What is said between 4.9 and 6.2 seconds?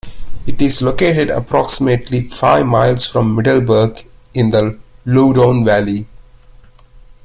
Loudoun Valley.